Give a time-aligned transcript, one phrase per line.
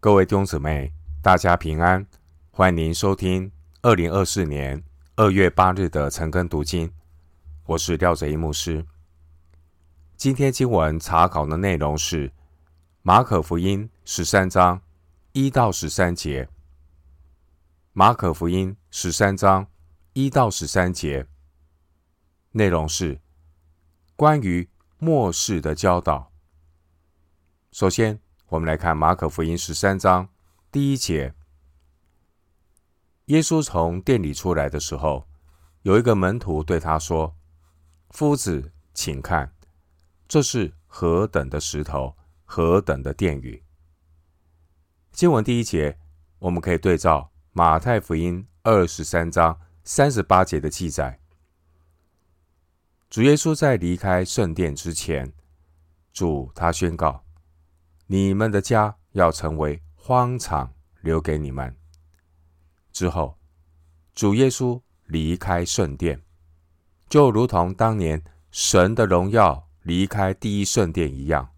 [0.00, 2.06] 各位弟兄姊妹，大家平安！
[2.52, 3.50] 欢迎您收听
[3.82, 4.84] 二零二四年
[5.16, 6.92] 二月八日的晨更读经。
[7.64, 8.86] 我是廖哲一牧师。
[10.16, 12.32] 今天经文查考的内容是
[13.02, 14.80] 马可福音十三章
[15.32, 16.48] 一到十三节。
[17.92, 19.66] 马可福音十三章
[20.12, 21.26] 一到十三节
[22.52, 23.20] 内容是
[24.14, 24.68] 关于
[24.98, 26.30] 末世的教导。
[27.72, 30.30] 首先，我们来看马可福音十三章
[30.72, 31.34] 第一节。
[33.26, 35.28] 耶稣从殿里出来的时候，
[35.82, 37.36] 有一个门徒对他说
[38.08, 39.52] ：“夫子，请看，
[40.26, 42.16] 这是何等的石头，
[42.46, 43.62] 何等的殿宇。”
[45.12, 45.98] 经文第一节，
[46.38, 51.20] 我们可以对照马太福音二十三章三十八节的记载。
[53.10, 55.34] 主耶稣在离开圣殿之前，
[56.14, 57.26] 主他宣告。
[58.10, 60.72] 你们的家要成为荒场，
[61.02, 61.76] 留给你们。
[62.90, 63.38] 之后，
[64.14, 66.22] 主耶稣离开圣殿，
[67.10, 71.52] 就如同当年神的荣耀离开第一圣殿一样。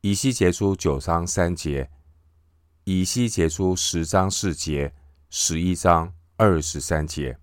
[0.00, 1.88] 以西结书九章三节，
[2.82, 4.92] 以西结书十章四节，
[5.30, 7.38] 十一章二十三节。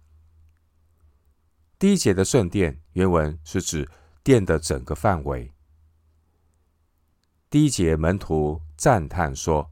[1.79, 3.89] 第一节的圣殿原文是指
[4.21, 5.54] 殿的整个范围。
[7.55, 9.71] 第一节，门徒赞叹说：“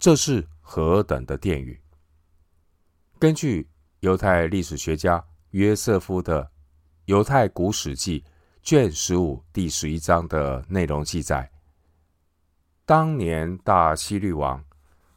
[0.00, 1.80] 这是何等的殿宇！”
[3.20, 6.42] 根据犹太历史学家约瑟夫的
[7.04, 8.20] 《犹太古史记》
[8.64, 11.48] 卷十五第十一章的内容记载，
[12.84, 14.64] 当年大希律王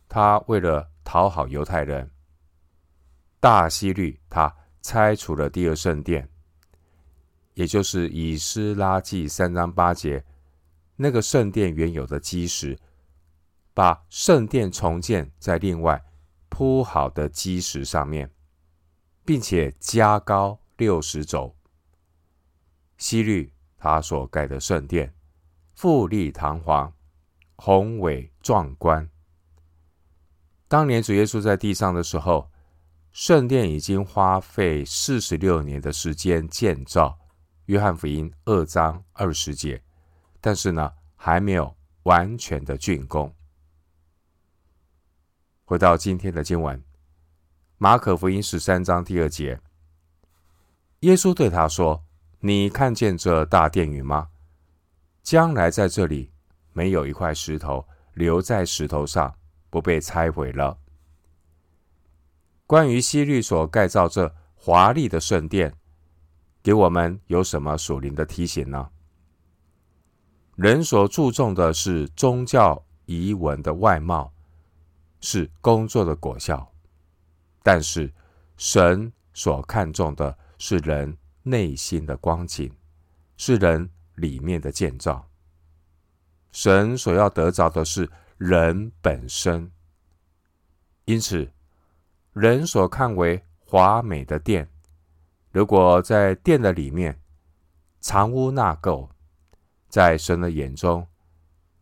[0.08, 2.12] 他为了讨好犹太人，
[3.40, 6.30] 大希律他拆除了第二圣殿，
[7.56, 10.24] 也就是以斯拉记三章八节。
[10.96, 12.78] 那个圣殿原有的基石，
[13.74, 16.04] 把圣殿重建在另外
[16.50, 18.30] 铺好的基石上面，
[19.26, 21.56] 并且加高六十肘。
[22.98, 25.14] 希律他所盖的圣殿，
[25.74, 26.94] 富丽堂皇，
[27.56, 29.10] 宏伟壮观。
[30.68, 32.50] 当年主耶稣在地上的时候，
[33.12, 37.20] 圣殿已经花费四十六年的时间建造。
[37.66, 39.82] 约翰福音二章二十节。
[40.46, 41.74] 但是呢，还没有
[42.04, 43.34] 完全的竣工。
[45.64, 46.84] 回到今天的经文，
[47.78, 49.62] 马可福音十三章第二节，
[51.00, 52.04] 耶稣对他说
[52.44, 54.32] ：“你看见这大殿宇吗？
[55.22, 56.34] 将来在这里
[56.74, 59.34] 没有一块石头留在石头上，
[59.70, 60.78] 不被拆毁了。”
[62.68, 65.74] 关于希律所盖造这华丽的圣殿，
[66.62, 68.90] 给我们有什么属灵的提醒呢？
[70.56, 74.32] 人所注重的是宗教仪文的外貌，
[75.20, 76.68] 是工作的果效；
[77.64, 78.14] 但是
[78.56, 82.72] 神所看重的是人内心的光景，
[83.36, 85.28] 是人里面的建造。
[86.52, 89.72] 神所要得着的是人本身。
[91.06, 91.52] 因此，
[92.32, 94.70] 人所看为华美的殿，
[95.52, 97.20] 如果在殿的里面
[98.00, 99.10] 藏污纳垢，
[99.94, 101.08] 在神的眼中，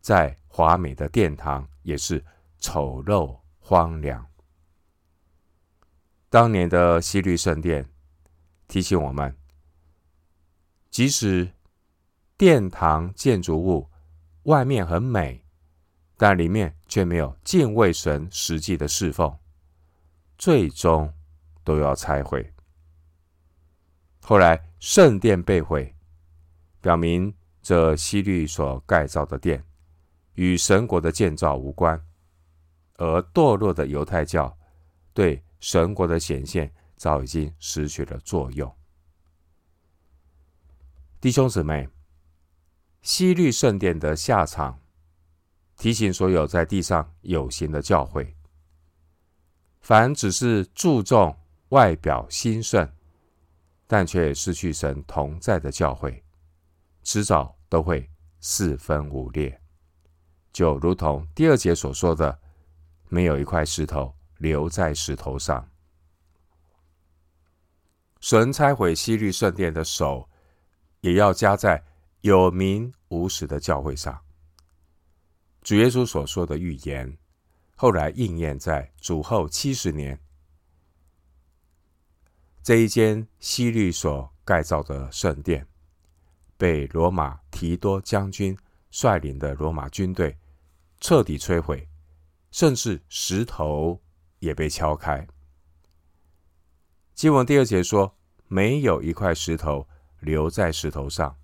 [0.02, 2.22] 在华美的殿堂也是
[2.58, 4.26] 丑陋荒凉。
[6.28, 7.88] 当年的西律圣殿
[8.68, 9.34] 提醒我们，
[10.90, 11.54] 即使
[12.36, 13.88] 殿堂建筑物
[14.42, 15.46] 外面很美，
[16.18, 19.34] 但里面却没有敬畏神实际的侍奉，
[20.36, 21.10] 最终
[21.64, 22.52] 都要拆毁。
[24.20, 25.96] 后来圣殿被毁，
[26.82, 27.34] 表明。
[27.62, 29.64] 这希律所盖造的殿，
[30.34, 32.04] 与神国的建造无关，
[32.96, 34.58] 而堕落的犹太教
[35.14, 38.70] 对神国的显现早已经失去了作用。
[41.20, 41.88] 弟兄姊妹，
[43.00, 44.80] 希律圣殿的下场，
[45.76, 48.36] 提醒所有在地上有形的教会，
[49.80, 51.36] 凡只是注重
[51.68, 52.92] 外表兴盛，
[53.86, 56.21] 但却失去神同在的教会。
[57.02, 58.08] 迟早都会
[58.40, 59.60] 四分五裂，
[60.52, 62.40] 就如同第二节所说的，
[63.08, 65.68] 没有一块石头留在石头上。
[68.20, 70.28] 神拆毁希律圣殿的手，
[71.00, 71.82] 也要加在
[72.20, 74.20] 有名无实的教会上。
[75.62, 77.18] 主耶稣所说的预言，
[77.74, 80.20] 后来应验在主后七十年，
[82.62, 85.66] 这一间西律所盖造的圣殿。
[86.62, 88.56] 被罗马提多将军
[88.88, 90.38] 率领的罗马军队
[91.00, 91.88] 彻底摧毁，
[92.52, 94.00] 甚至石头
[94.38, 95.26] 也被敲开。
[97.14, 98.16] 经文第二节说
[98.46, 99.88] ：“没有一块石头
[100.20, 101.36] 留在石头上。”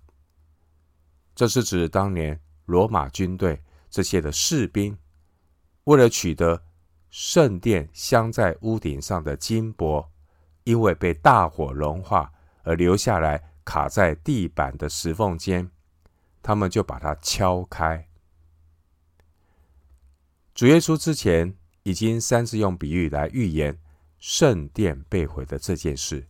[1.35, 4.97] 这是指当年罗马军队这些的士兵，
[5.83, 6.63] 为了取得
[7.09, 10.09] 圣殿镶在屋顶上的金箔，
[10.63, 12.31] 因为被大火融化
[12.63, 15.69] 而留下来卡在地板的石缝间，
[16.41, 18.09] 他们就把它敲开。
[20.55, 23.77] 主耶稣之前已经三次用比喻来预言
[24.17, 26.27] 圣殿被毁的这件事。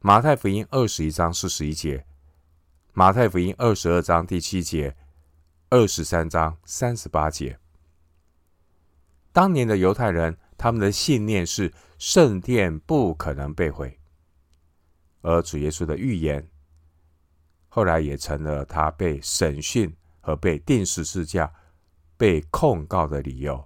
[0.00, 2.04] 马太福音二十一章四十一节。
[2.92, 4.94] 马太福音二十二章第七节，
[5.70, 7.58] 二十三章三十八节。
[9.32, 13.98] 当年的犹太人，他们的信念是圣殿不可能被毁，
[15.22, 16.46] 而主耶稣的预言，
[17.68, 21.52] 后来也成了他被审讯和被钉十字架、
[22.16, 23.64] 被控告的理由。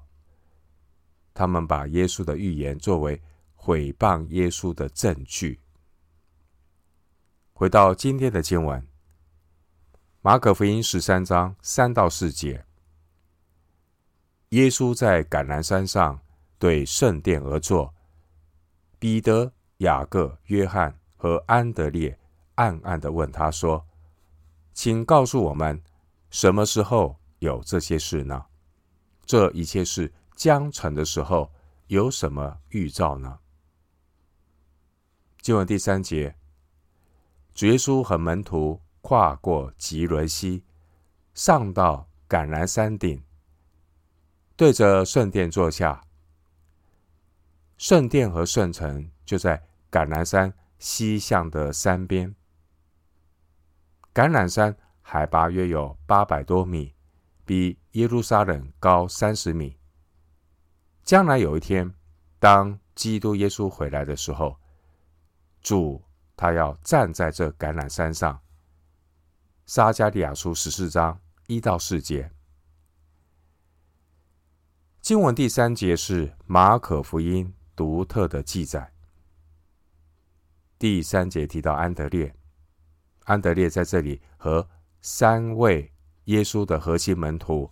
[1.34, 3.20] 他们把耶稣的预言作为
[3.54, 5.60] 毁谤耶稣的证据。
[7.52, 8.86] 回到今天的经文。
[10.22, 12.64] 马可福音十三章三到四节，
[14.48, 16.20] 耶稣在橄榄山上
[16.58, 17.94] 对圣殿而坐，
[18.98, 22.18] 彼得、雅各、约翰和安德烈
[22.54, 23.86] 暗暗的问他说
[24.72, 25.82] ：“请告诉我们，
[26.30, 28.46] 什么时候有这些事呢？
[29.24, 31.50] 这一切事将成的时候，
[31.88, 33.38] 有什么预兆呢？”
[35.42, 36.36] 经文第三节，
[37.54, 38.80] 主耶稣和门徒。
[39.08, 40.64] 跨过汲沦溪，
[41.32, 43.22] 上到橄榄山顶，
[44.56, 46.02] 对着圣殿坐下。
[47.78, 49.62] 圣殿和圣城就在
[49.92, 52.34] 橄榄山西向的山边。
[54.14, 56.94] 橄榄山海拔约有八百多米，
[57.44, 59.76] 比耶路撒冷高三十米。
[61.04, 61.94] 将来有一天，
[62.38, 64.58] 当基督耶稣回来的时候，
[65.60, 66.02] 主
[66.34, 68.40] 他要站在这橄榄山上。
[69.66, 72.30] 撒迦利亚书十四章一到四节，
[75.00, 78.95] 经文第三节是马可福音独特的记载。
[80.78, 82.34] 第三节提到安德烈，
[83.24, 84.68] 安德烈在这里和
[85.00, 85.92] 三位
[86.24, 87.70] 耶稣的核心门徒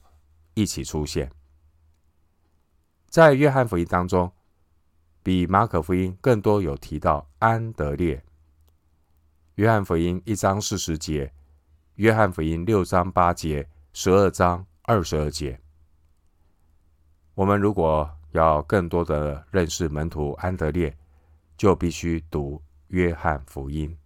[0.54, 1.30] 一起出现。
[3.08, 4.32] 在约翰福音当中，
[5.22, 8.24] 比马可福音更多有提到安德烈。
[9.56, 11.32] 约翰福音一章四十节。
[11.96, 15.60] 约翰福音六章八节，十二章二十二节。
[17.34, 20.96] 我们如果要更多的认识门徒安德烈，
[21.56, 23.96] 就必须读约翰福音。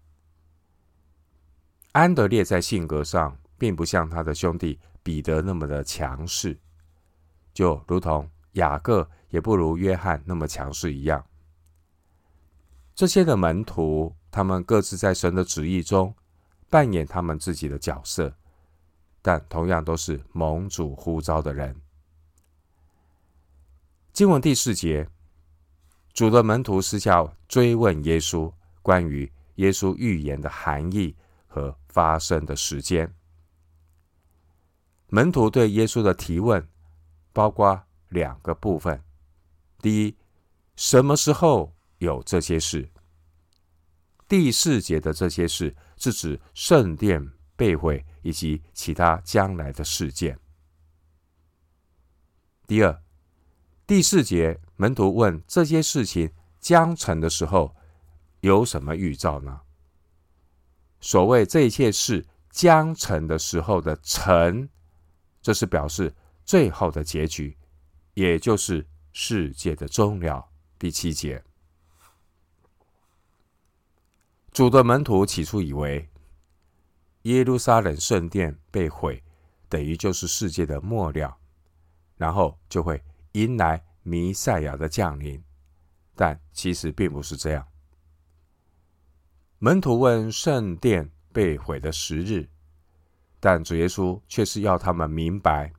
[1.92, 6.58] 安德烈在性格上并不像他的兄弟彼得那么的强势，
[7.52, 11.24] 就如同雅各也不如约翰那么强势一样。
[12.94, 16.14] 这些的门徒，他们各自在神的旨意中。
[16.70, 18.36] 扮演他们自己的角色，
[19.22, 21.74] 但同样都是蒙主呼召的人。
[24.12, 25.08] 经文第四节，
[26.12, 28.52] 主的门徒私下追问耶稣
[28.88, 31.14] 关于耶稣预言的含义
[31.46, 33.14] 和发生的时间。
[35.08, 36.66] 门徒对耶稣的提问
[37.34, 39.04] 包括两个部分：
[39.82, 40.16] 第一，
[40.74, 42.88] 什么时候有这些事？
[44.26, 45.76] 第四节的这些事。
[46.00, 47.20] 是指圣殿
[47.56, 50.38] 被毁以及其他将来的事件。
[52.68, 53.02] 第二，
[53.84, 57.74] 第四节，门徒问这些事情将成的时候
[58.40, 59.60] 有什么预兆呢？
[61.00, 64.68] 所谓这一切事将成的时候的成，
[65.40, 66.14] 这是表示
[66.44, 67.56] 最后的结局，
[68.14, 70.48] 也就是世界的终了。
[70.78, 71.42] 第七节。
[74.50, 76.08] 主的门徒起初以为
[77.22, 79.22] 耶路撒冷圣殿被毁，
[79.68, 81.36] 等于就是世界的末了，
[82.16, 83.00] 然后就会
[83.32, 85.40] 迎来弥赛亚的降临。
[86.16, 87.64] 但其实并不是这样。
[89.60, 92.48] 门徒问圣殿被毁的时日，
[93.40, 95.72] 但主耶稣却是要他们明白，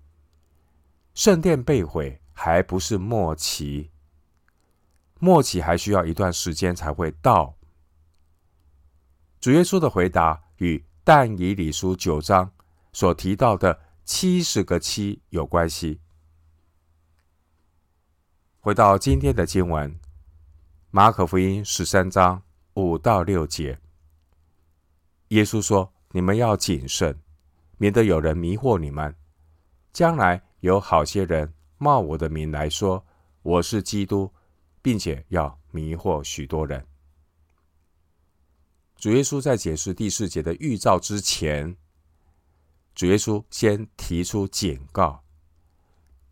[1.13, 3.89] 圣殿被毁还不是末期，
[5.19, 7.55] 末期还需要一段时间才会到。
[9.39, 12.51] 主耶稣的回答与但以理书九章
[12.91, 16.01] 所提到的七十个七有关系。
[18.59, 19.98] 回到今天的经文，
[20.91, 22.43] 马可福音十三章
[22.79, 23.79] 五到六节，
[25.29, 27.19] 耶稣说：“你们要谨慎，
[27.77, 29.15] 免得有人迷惑你们。
[29.91, 33.05] 将来有好些人冒我的名来说
[33.41, 34.31] 我是基督，
[34.81, 36.86] 并且要迷惑许多人。
[38.98, 41.75] 主耶稣在解释第四节的预兆之前，
[42.93, 45.24] 主耶稣先提出警告，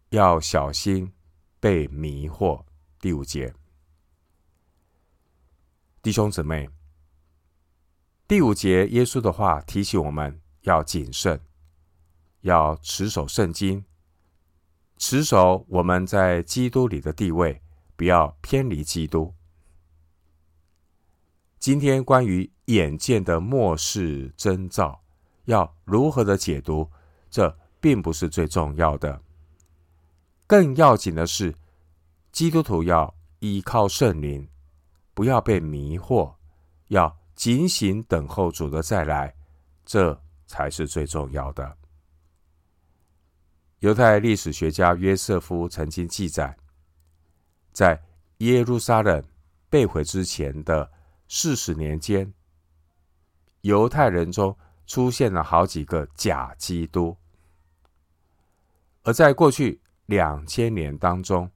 [0.09, 1.11] 要小心
[1.59, 2.63] 被迷惑。
[2.99, 3.53] 第五节，
[6.07, 6.69] 弟兄姊妹，
[8.29, 11.41] 第五节耶稣的话提醒我们要谨慎，
[12.43, 13.83] 要持守圣经，
[14.97, 17.61] 持守我们在基督里的地位，
[17.97, 19.33] 不要偏离基督。
[21.59, 25.03] 今天关于眼见的末世征兆，
[25.43, 26.89] 要如何的解读？
[27.29, 29.21] 这并不是最重要的，
[30.47, 31.53] 更要紧的是，
[32.31, 34.47] 基督徒要依靠圣灵，
[35.17, 36.35] 不要被迷惑，
[36.89, 39.33] 要警醒等候主的再来，
[39.83, 41.75] 这才是最重要的。
[43.79, 46.55] 犹太历史学家约瑟夫曾经记载，
[47.71, 47.99] 在
[48.37, 49.23] 耶路撒冷
[49.71, 50.91] 被毁之前的。
[51.27, 52.31] 四十年间，
[53.61, 54.55] 犹太人中
[54.85, 57.17] 出现了好几个假基督，
[59.01, 61.51] 而在过去两千年当中，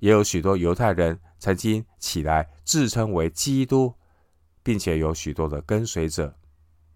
[0.00, 3.92] 也有许多犹太人曾经起来自称为基督，
[4.62, 6.32] 并且有许多的跟随者，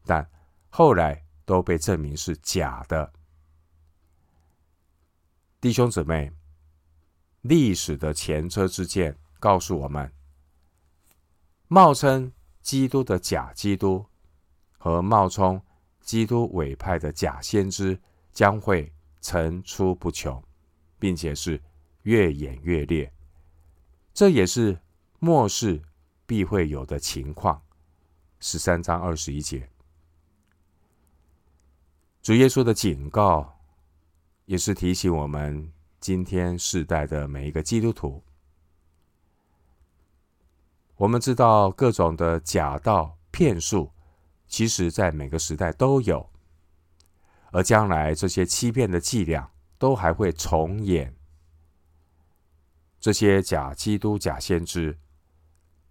[0.04, 0.30] 但
[0.68, 3.12] 后来都被证明是假的。
[5.60, 6.30] 弟兄姊妹，
[7.40, 10.08] 历史的前车之鉴告诉我们。
[11.66, 14.06] 冒称基督的假基督
[14.78, 15.60] 和冒充
[16.02, 18.00] 基督委派的假先知
[18.32, 20.40] 将会层出不穷，
[21.00, 21.60] 并且是
[22.02, 23.12] 越演越烈。
[24.12, 24.78] 这也是
[25.24, 25.80] 末世
[26.26, 27.62] 必会有的情况。
[28.40, 29.70] 十三章二十一节，
[32.20, 33.58] 主耶稣的警告，
[34.44, 38.22] 也是提醒我们今天世代的每一个基督徒。
[40.96, 43.90] 我们知道各种的假道骗术，
[44.46, 46.30] 其实在每个时代都有，
[47.50, 51.16] 而将来这些欺骗的伎俩都还会重演。
[53.00, 54.98] 这些假基督、假先知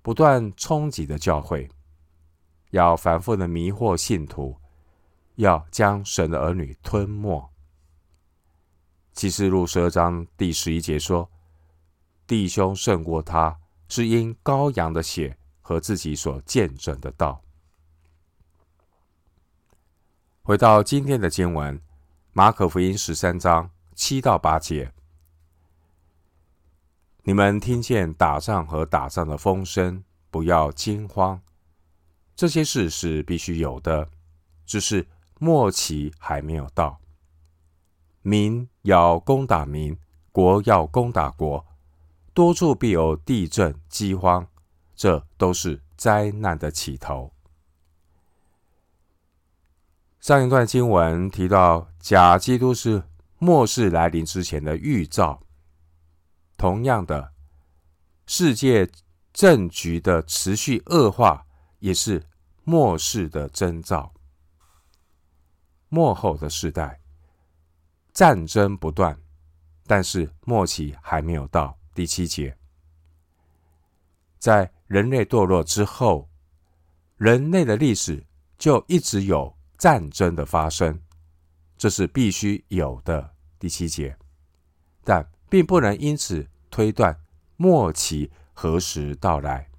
[0.04, 1.68] 不断冲击的教会，
[2.70, 4.56] 要反复的迷惑信徒，
[5.38, 7.50] 要将神的儿女吞没。
[9.14, 11.28] 启示录十二章第十一节说
[12.28, 13.58] ：“弟兄胜过他。”
[13.90, 17.44] 是因羔羊的血和自己所见证的道。
[20.42, 21.80] 回到今天的经文，
[22.32, 24.93] 马可福音十三章七到八节，
[27.25, 31.42] 你们听见打仗和打仗的风声，不要惊慌。
[32.36, 34.10] 这些事是必须有的，
[34.65, 35.08] 只是
[35.39, 37.00] 末期还没有到。
[38.22, 39.98] 民要攻打民，
[40.34, 41.65] 国要攻打国。
[42.34, 44.46] 多处必有地震、饥荒，
[44.94, 47.32] 这都是灾难的起头。
[50.20, 53.03] 上一段经文提到，假基督是
[53.38, 55.43] 末世来临之前的预兆。
[56.63, 57.34] 同样的，
[58.25, 58.89] 世界
[59.34, 61.46] 政局的持续恶化，
[61.79, 62.25] 也是
[62.63, 64.13] 末世的征兆。
[65.89, 67.01] 末后的时代，
[68.13, 69.20] 战争不断，
[69.86, 71.77] 但是末期还没有到。
[71.93, 72.58] 第七节，
[74.39, 76.29] 在人类堕落之后，
[77.17, 78.25] 人类的历史
[78.58, 80.98] 就一直有战争的发生，
[81.77, 83.36] 这是必须有的。
[83.60, 84.17] 第七节，
[85.03, 87.20] 但并不能因此推断
[87.58, 89.70] 末期何时到来。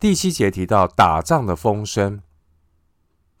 [0.00, 2.20] 第七节提到打仗的风声，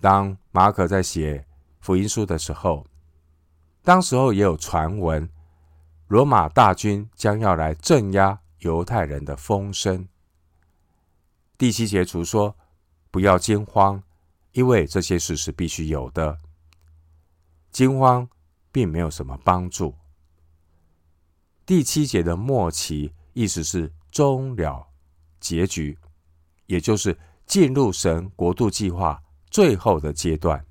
[0.00, 1.48] 当马可在写
[1.80, 2.86] 福音书的时候，
[3.82, 5.28] 当时候也有传闻。
[6.06, 10.06] 罗马大军将要来镇压犹太人的风声。
[11.58, 12.54] 第七节除说
[13.10, 14.00] ：“不要惊慌，
[14.52, 16.38] 因为这些事是必须有的。
[17.72, 18.28] 惊慌
[18.70, 19.92] 并没有什么帮助。”
[21.66, 24.86] 第七节的末期意思是终了
[25.40, 25.98] 结局，
[26.66, 30.64] 也就是进入神国度计划最后的阶段。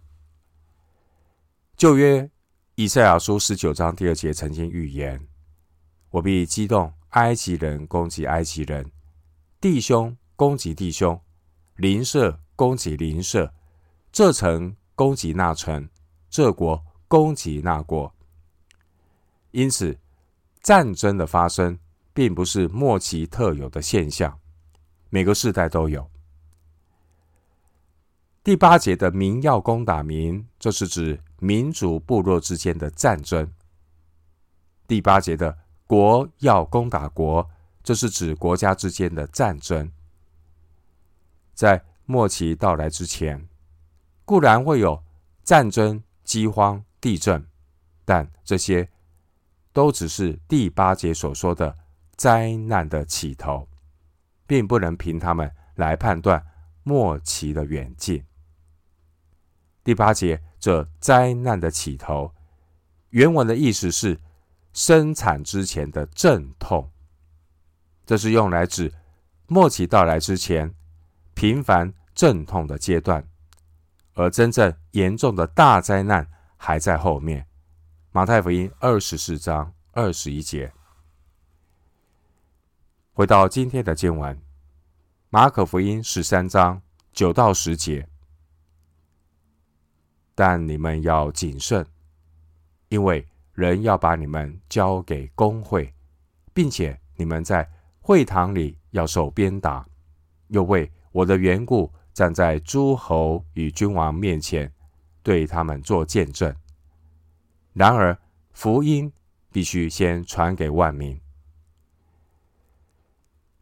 [1.75, 2.29] 旧约。
[2.75, 5.27] 以赛亚书十九章第二节曾经预言
[6.09, 8.91] ：“我必激动埃及人攻击埃及人，
[9.61, 11.21] 弟兄攻击弟兄，
[11.75, 13.53] 邻舍攻击邻舍，
[14.11, 15.87] 这城攻击那城，
[16.31, 18.11] 这国攻击那国。”
[19.53, 19.95] 因此，
[20.63, 21.77] 战争的发生
[22.13, 24.39] 并不是末期特有的现象，
[25.09, 26.09] 每个世代都有。
[28.41, 33.53] 第八节的民要攻打民，这是指民族部落之间的战争。
[34.87, 37.49] 第八节的国要攻打国，
[37.83, 39.91] 这是指国家之间的战争。
[41.53, 43.47] 在末期到来之前，
[44.23, 45.03] 固然会有
[45.43, 47.45] 战争、饥荒、地震，
[48.05, 48.89] 但这些
[49.73, 51.75] 都只是第八节所说的
[52.15, 53.67] 灾难的起头，
[54.45, 56.45] 并不能凭他们来判断
[56.83, 58.23] 末期的远近。
[59.83, 62.33] 第八节这灾难的起头，
[63.09, 64.19] 原文的意思是
[64.71, 66.91] 生产之前的阵痛，
[68.05, 68.93] 这是用来指
[69.47, 70.73] 末期到来之前
[71.33, 73.27] 频繁阵痛的阶段，
[74.13, 77.47] 而真正严重的大灾难还在后面。
[78.15, 80.71] 马太福音二十四章二十一节。
[83.11, 84.39] 回到今天的经文，
[85.31, 86.79] 马可福音十三章
[87.11, 88.07] 九到十节。
[90.35, 91.83] 但你们要谨慎，
[92.89, 95.91] 因为人要把你们交给公会，
[96.53, 97.67] 并且你们在
[97.99, 99.83] 会堂里要受鞭打，
[100.49, 104.71] 又为我的缘故站在诸侯与君王面前，
[105.23, 106.55] 对他们做见证。
[107.73, 108.17] 然而
[108.51, 109.11] 福音
[109.51, 111.19] 必须先传给万民。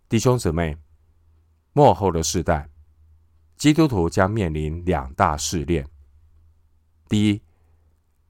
[0.10, 0.78] 弟兄姊妹，
[1.72, 2.70] 末后的世代，
[3.56, 5.88] 基督徒将面临两大试炼。
[7.08, 7.42] 第一，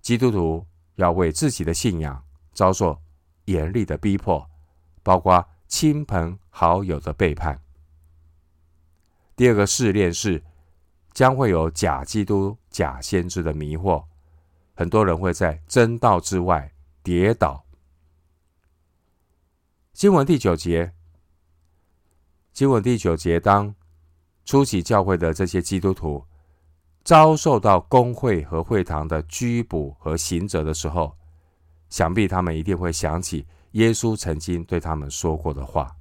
[0.02, 2.24] 基督徒要为自己的信仰
[2.54, 3.02] 遭受
[3.46, 4.48] 严厉的逼迫，
[5.02, 7.60] 包括亲朋好友的背叛。
[9.36, 10.44] 第二个试炼是，
[11.14, 14.06] 将会有假基督、假先知的迷惑，
[14.74, 16.74] 很多人会在真道之外
[17.04, 17.66] 跌倒。
[19.94, 20.94] 经文第九节，
[22.52, 23.76] 经文第九节，当
[24.46, 26.26] 初期教会的这些基督徒。
[27.04, 31.18] 遭受到公会和会堂的拘捕和刑责的时候，
[31.90, 35.98] 想必他们一定会想起耶稣曾经对他们说过的话。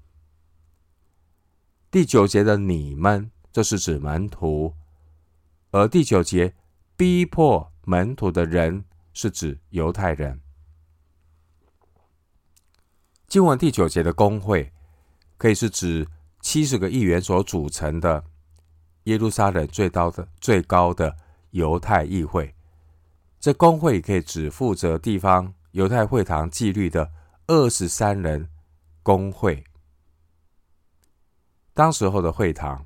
[1.90, 4.74] 第九节的“你们”，这是指门徒；
[5.70, 6.54] 而第九节
[7.00, 8.84] 逼迫门徒的人，
[9.14, 10.38] 是指犹太人。
[13.26, 14.70] 经文第九节的公会，
[15.38, 16.06] 可以是指
[16.42, 18.22] 七十个议员所组成的。
[19.04, 21.16] 耶路撒冷最高的最高的
[21.52, 22.54] 犹太议会，
[23.38, 27.10] 这公会可以指负责地方犹太会堂纪律的
[27.46, 28.46] 二十三人
[29.02, 29.64] 工会。
[31.72, 32.84] 当时候的会堂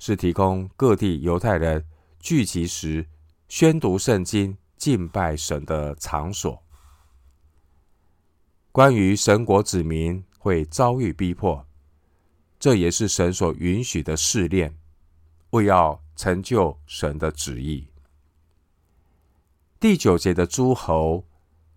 [0.00, 1.86] 是提供各地犹太人
[2.22, 3.04] 聚集时
[3.48, 6.62] 宣读圣经、敬拜神的场所。
[8.70, 11.66] 关于神国子民会遭遇逼迫，
[12.60, 14.78] 这也是神所允许的试炼。
[15.50, 17.88] 为要成就神的旨意。
[19.80, 21.26] 第九节的诸侯，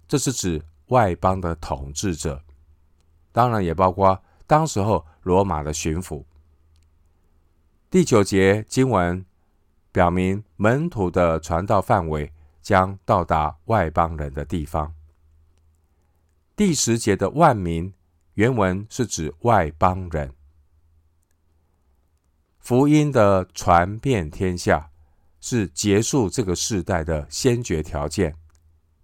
[0.07, 2.41] 这是指外邦的统治者，
[3.31, 6.23] 当然也包括当时候罗马的巡抚。
[7.89, 9.25] 第九节经文
[9.95, 12.29] 表明门徒的传道范围
[12.61, 14.93] 将到达外邦人的地方。
[16.53, 17.93] 第十节的万民，
[18.33, 20.33] 原文是指外邦人。
[22.59, 24.91] 福音的传遍天下，
[25.39, 28.35] 是结束这个世代的先决条件。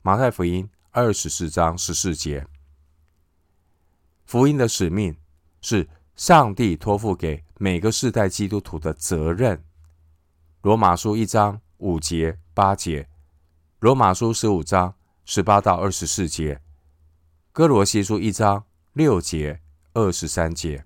[0.01, 2.45] 马太福音二十四章十四节，
[4.25, 5.15] 福音的使命
[5.61, 9.63] 是上帝托付给每个世代基督徒的责任。
[10.61, 13.09] 罗马书一章五节八节，
[13.79, 14.93] 罗马书十五章
[15.25, 16.61] 十八到二十四节，
[17.51, 19.59] 哥罗西书一章六节
[19.93, 20.85] 二十三节。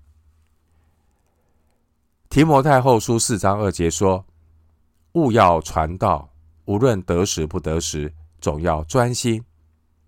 [2.30, 4.24] 提摩太后书四章二节说
[5.12, 6.30] ：“勿要传道，
[6.64, 9.44] 无论得时不得时，总要专心，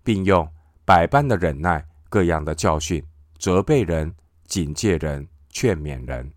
[0.03, 0.51] 并用
[0.83, 3.05] 百般的忍耐、各样的教训，
[3.37, 4.15] 责备人、
[4.47, 6.33] 警戒人、劝勉人。”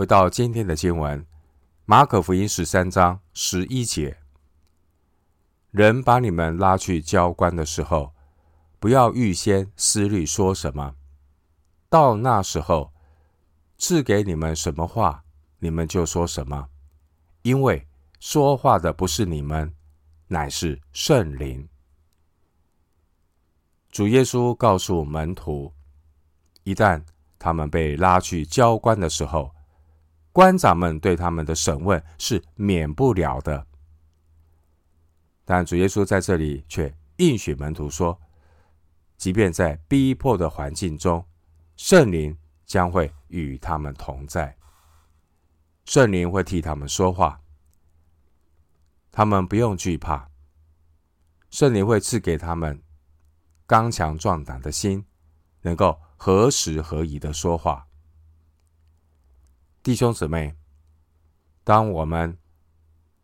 [0.00, 1.26] 回到今天的经文，
[1.84, 4.16] 马可福音十三章十一节
[5.72, 8.14] ：“人把你们拉去交官的时候，
[8.78, 10.94] 不要预先思虑说什么，
[11.90, 12.94] 到那时候。”
[13.76, 15.22] 赐给你们什么话，
[15.58, 16.70] 你们就说什么，
[17.42, 17.86] 因为
[18.18, 19.74] 说话的不是你们，
[20.28, 21.68] 乃是圣灵。
[23.90, 25.74] 主耶稣告诉门徒，
[26.62, 27.04] 一旦
[27.38, 29.54] 他们被拉去交官的时候，
[30.32, 33.66] 官长们对他们的审问是免不了的。
[35.44, 38.20] 但主耶稣在这里却应许门徒说，
[39.16, 41.24] 即便在逼迫的环境中，
[41.76, 43.12] 圣灵将会。
[43.30, 44.56] 与他们同在，
[45.84, 47.40] 圣灵会替他们说话，
[49.12, 50.28] 他们不用惧怕。
[51.48, 52.82] 圣灵会赐给他们
[53.68, 55.06] 刚强壮胆的心，
[55.62, 57.86] 能够合时合宜的说话。
[59.82, 60.54] 弟兄姊妹，
[61.64, 62.36] 当我们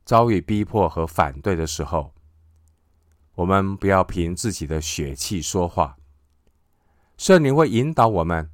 [0.06, 2.14] 遭遇逼迫和反对的时候，
[3.34, 5.98] 我们不要凭自己的血气说话，
[7.18, 8.50] 圣灵会引导我们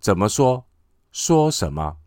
[0.00, 0.64] 怎么说，
[1.12, 1.98] 说什么。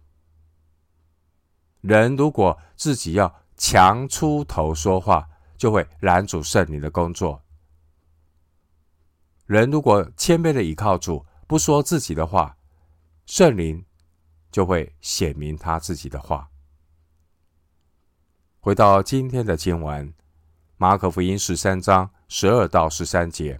[1.81, 7.43] 人如果自己要强出头说话，就会拦阻圣灵的工作。
[9.45, 12.57] 人如果谦卑的倚靠主，不说自己的话，
[13.27, 13.85] 圣灵
[14.57, 16.49] 就会显明他自己的话。
[18.59, 20.11] 回到今天的经文。
[20.77, 23.59] 马可福音十三章十二到十三节：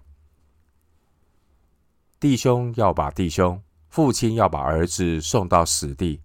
[2.18, 6.20] 弟兄要把弟兄，父亲要把儿子送到死地，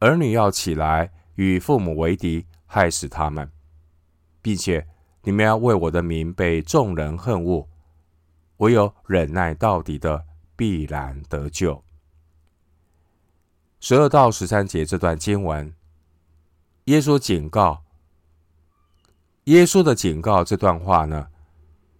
[0.00, 3.50] 儿女要起来与父母为敌，害死他们，
[4.42, 4.86] 并且
[5.22, 7.66] 你们要为我的名被众人恨恶，
[8.58, 11.82] 唯有忍耐到底的，必然得救。
[13.80, 15.72] 十二到十三节这段经文，
[16.86, 17.84] 耶稣警告。
[19.44, 21.28] 耶稣的警告这段话呢，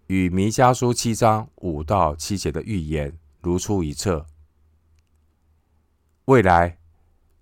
[0.08, 4.26] 与弥迦书七章五到七节的预言如出一辙。
[6.24, 6.76] 未来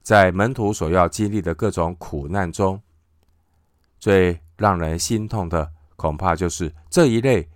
[0.02, 2.80] 在门徒所要经历的各种苦难中，
[3.98, 7.48] 最让人心痛的，恐怕就是这一类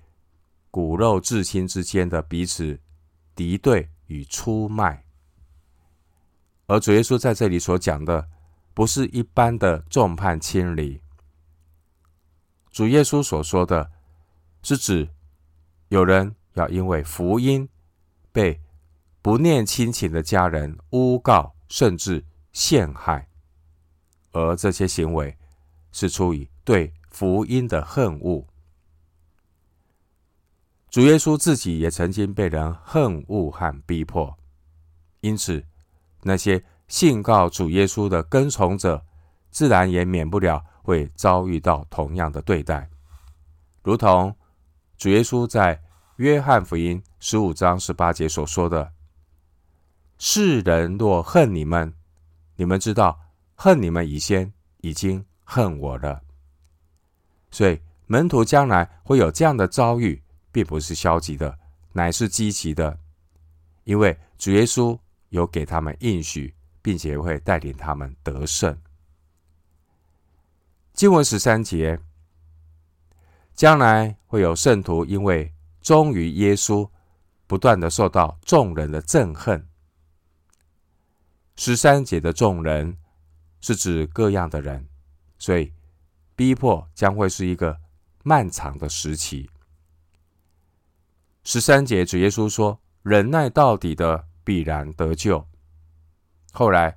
[0.71, 2.81] 骨肉至亲之间的彼此
[3.35, 5.05] 敌对与出卖。
[6.71, 8.29] 而主耶稣在这里所讲的，
[8.75, 11.01] 不是一般的众叛亲离。
[12.71, 13.91] 主耶稣所说的，
[14.63, 15.09] 是指
[15.89, 17.69] 有人要因为福音
[18.31, 18.61] 被
[19.21, 23.29] 不念亲情的家人诬告，甚至陷害，
[24.31, 25.37] 而这些行为
[25.91, 28.47] 是出于对福音的恨恶。
[30.89, 34.39] 主耶稣自己也曾经被人恨恶和逼迫，
[35.21, 35.65] 因此
[36.23, 39.05] 那些信告主耶稣的跟从者，
[39.51, 40.65] 自然也免不了。
[40.83, 42.89] 会遭遇到同样的对待，
[43.83, 44.35] 如同
[44.97, 45.81] 主耶稣在
[46.17, 48.91] 约翰福音十五章十八节所说的
[50.19, 51.93] ：“世人若恨你们，
[52.57, 53.21] 你们知道
[53.55, 56.23] 恨你们以先已经恨我了。”
[57.53, 61.57] 所以门徒将来会有这样的遭遇，并不是消极的，
[61.93, 62.99] 乃是积极的，
[63.85, 64.99] 因为主耶稣
[65.31, 68.79] 有给他们应许，并且会带领他们得胜。
[70.93, 71.99] 经文十三节，
[73.55, 76.89] 将来会有圣徒因为忠于耶稣，
[77.47, 79.67] 不断的受到众人的憎恨。
[81.57, 82.97] 十三节的众人
[83.61, 84.89] 是指各样的人，
[85.39, 85.73] 所以
[86.35, 87.79] 逼迫将会是一个
[88.23, 89.49] 漫长的时期。
[91.45, 95.47] 十三节主耶稣说：“忍耐到底的必然得救。”
[96.53, 96.97] 后来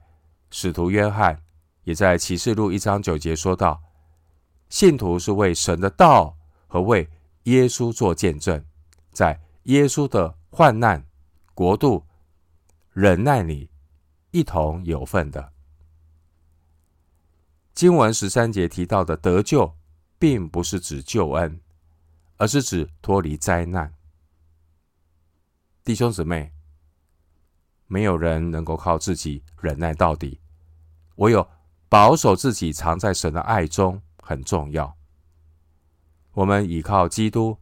[0.50, 1.44] 使徒约翰
[1.84, 3.82] 也在启示录一章九节说道。
[4.70, 6.36] 信徒是为神的道
[6.68, 7.08] 和为
[7.44, 8.66] 耶稣做见证，
[9.12, 11.06] 在耶稣的患难、
[11.54, 12.04] 国度、
[12.92, 13.70] 忍耐里
[14.32, 15.54] 一同有份的。
[17.76, 19.76] 经文十三节提到的得救，
[20.18, 21.62] 并不是指救恩，
[22.38, 23.94] 而是指脱离灾难。
[25.84, 26.52] 弟兄姊妹，
[27.88, 30.40] 没有人能够靠自己忍耐到底，
[31.16, 31.48] 唯有
[31.90, 34.02] 保守自己藏在神的爱中。
[34.26, 34.96] 很重要，
[36.32, 37.58] 我们依靠基督，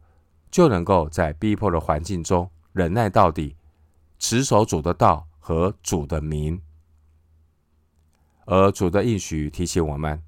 [0.48, 3.56] 就能够在逼迫的环境中忍耐到底，
[4.20, 6.62] 持守主的道和主的名。
[8.44, 10.22] 而主的应许提醒我们，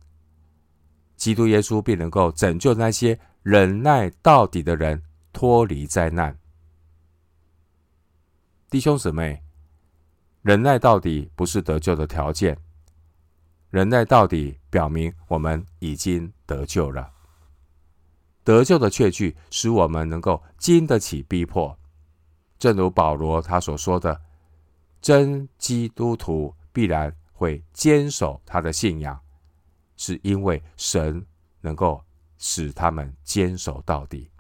[1.17, 5.01] 基督耶稣必能够拯救那些忍耐到底的人
[5.33, 6.37] 脱离灾难。
[8.69, 9.44] 弟兄姊妹，
[10.45, 12.59] 忍耐到底不是得救的条件。
[13.71, 17.11] 忍耐到底，表明我们已经得救了。
[18.45, 21.79] 得救的确据使我们能够经得起逼迫，
[22.59, 24.21] 正如保罗他所说的
[25.01, 29.19] ：“真基督徒必然会坚守他的信仰，
[29.97, 31.25] 是因为神
[31.63, 32.05] 能够
[32.37, 34.31] 使他们坚守到底。”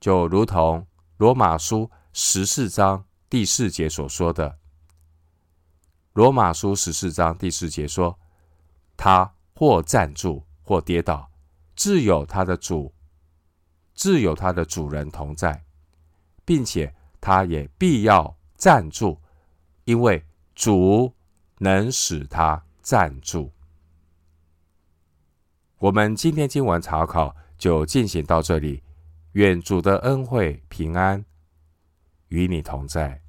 [0.00, 0.84] 就如同
[1.18, 4.58] 罗马书十四章第四节所说的。
[6.12, 8.18] 罗马书十四章第四节说
[8.98, 11.30] ：“他或站住，或跌倒，
[11.74, 12.92] 自有他的主，
[13.94, 15.64] 自有他的主人同在，
[16.44, 19.18] 并且他也必要站住，
[19.84, 20.22] 因为
[20.54, 21.14] 主
[21.58, 23.50] 能使他站住。”
[25.78, 28.82] 我们今天经文查考就进行到这里。
[29.32, 31.24] 愿主的恩惠平安
[32.28, 33.21] 与你同在。